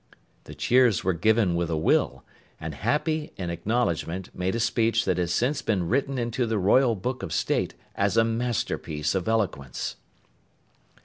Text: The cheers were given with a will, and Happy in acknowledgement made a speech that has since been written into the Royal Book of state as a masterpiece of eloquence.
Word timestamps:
The 0.45 0.55
cheers 0.55 1.03
were 1.03 1.13
given 1.13 1.53
with 1.53 1.69
a 1.69 1.77
will, 1.77 2.23
and 2.59 2.73
Happy 2.73 3.33
in 3.37 3.51
acknowledgement 3.51 4.31
made 4.33 4.55
a 4.55 4.59
speech 4.59 5.05
that 5.05 5.19
has 5.19 5.31
since 5.31 5.61
been 5.61 5.87
written 5.87 6.17
into 6.17 6.47
the 6.47 6.57
Royal 6.57 6.95
Book 6.95 7.21
of 7.21 7.31
state 7.31 7.75
as 7.93 8.17
a 8.17 8.23
masterpiece 8.23 9.13
of 9.13 9.27
eloquence. 9.27 9.97